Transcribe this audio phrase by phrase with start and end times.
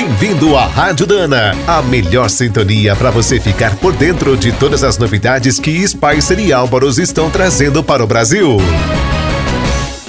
[0.00, 4.96] Bem-vindo à Rádio Dana, a melhor sintonia para você ficar por dentro de todas as
[4.96, 8.58] novidades que Spicer e Álvaros estão trazendo para o Brasil.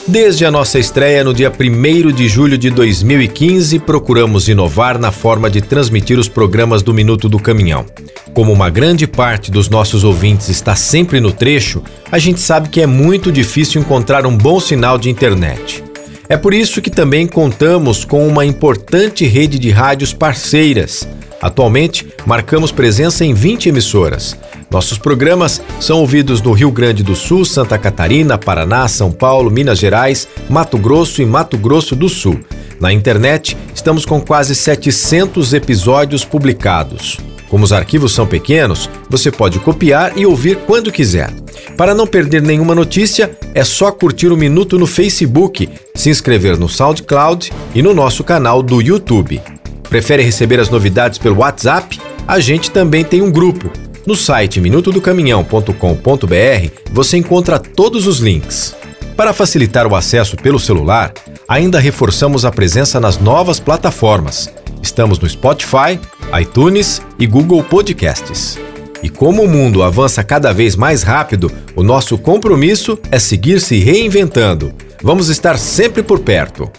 [0.07, 5.49] Desde a nossa estreia no dia 1 de julho de 2015, procuramos inovar na forma
[5.49, 7.83] de transmitir os programas do Minuto do Caminhão.
[8.31, 11.81] Como uma grande parte dos nossos ouvintes está sempre no trecho,
[12.11, 15.88] a gente sabe que é muito difícil encontrar um bom sinal de internet.
[16.29, 21.09] É por isso que também contamos com uma importante rede de rádios parceiras.
[21.41, 24.37] Atualmente, marcamos presença em 20 emissoras.
[24.69, 29.79] Nossos programas são ouvidos no Rio Grande do Sul, Santa Catarina, Paraná, São Paulo, Minas
[29.79, 32.39] Gerais, Mato Grosso e Mato Grosso do Sul.
[32.79, 37.17] Na internet, estamos com quase 700 episódios publicados.
[37.49, 41.33] Como os arquivos são pequenos, você pode copiar e ouvir quando quiser.
[41.75, 46.69] Para não perder nenhuma notícia, é só curtir o Minuto no Facebook, se inscrever no
[46.69, 49.41] SoundCloud e no nosso canal do YouTube.
[49.89, 51.99] Prefere receber as novidades pelo WhatsApp?
[52.27, 53.71] A gente também tem um grupo.
[54.05, 58.75] No site minutodocaminhão.com.br você encontra todos os links.
[59.17, 61.11] Para facilitar o acesso pelo celular,
[61.47, 64.47] ainda reforçamos a presença nas novas plataformas.
[64.81, 65.99] Estamos no Spotify,
[66.37, 68.59] iTunes e Google Podcasts.
[69.01, 73.79] E como o mundo avança cada vez mais rápido, o nosso compromisso é seguir se
[73.79, 74.73] reinventando.
[75.01, 76.69] Vamos estar sempre por perto.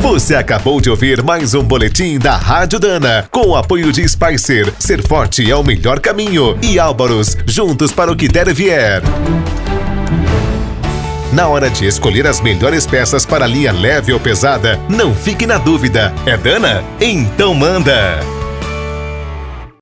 [0.00, 4.72] Você acabou de ouvir mais um boletim da Rádio Dana, com o apoio de Spicer.
[4.78, 6.58] Ser forte é o melhor caminho.
[6.62, 9.02] E Álvaros, juntos para o que der e vier.
[11.34, 15.58] Na hora de escolher as melhores peças para linha leve ou pesada, não fique na
[15.58, 16.14] dúvida.
[16.24, 16.84] É Dana?
[17.00, 18.20] Então manda!